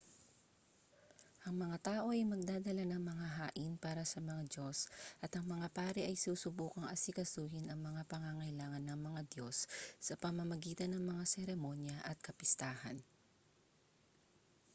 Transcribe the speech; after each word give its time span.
ang 1.45 1.53
mga 1.63 1.77
tao 1.87 2.05
ay 2.09 2.25
magdadala 2.33 2.83
ng 2.89 3.03
mga 3.11 3.27
hain 3.37 3.71
para 3.85 4.01
sa 4.11 4.17
mga 4.29 4.43
diyos 4.53 4.79
at 5.23 5.29
ang 5.37 5.45
mga 5.53 5.67
pari 5.79 6.01
ay 6.09 6.17
susubukang 6.23 6.89
asikasuhin 6.93 7.65
ang 7.69 7.77
mga 7.89 8.01
pangangailangan 8.11 8.81
ng 8.85 8.97
mga 9.07 9.21
diyos 9.33 9.57
sa 10.07 10.13
pamamagitan 10.23 10.91
ng 10.97 11.03
mga 11.11 11.23
seremonya 11.33 11.97
at 12.09 12.17
kapistahan 12.27 12.97